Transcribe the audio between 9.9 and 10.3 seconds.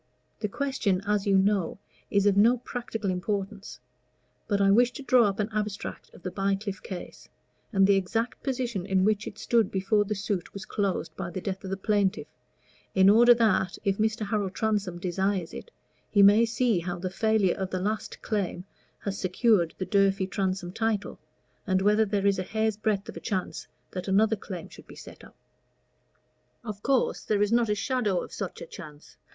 the